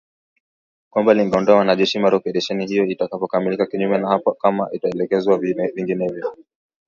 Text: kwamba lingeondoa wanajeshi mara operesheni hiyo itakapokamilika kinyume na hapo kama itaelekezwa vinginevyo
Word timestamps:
kwamba 0.89 1.13
lingeondoa 1.13 1.55
wanajeshi 1.55 1.99
mara 1.99 2.15
operesheni 2.17 2.67
hiyo 2.67 2.85
itakapokamilika 2.85 3.65
kinyume 3.65 3.97
na 3.97 4.09
hapo 4.09 4.33
kama 4.33 4.71
itaelekezwa 4.73 5.37
vinginevyo 5.75 6.35